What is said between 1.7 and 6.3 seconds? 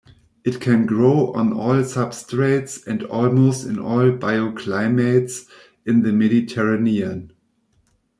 substrates and almost in all bioclimates in the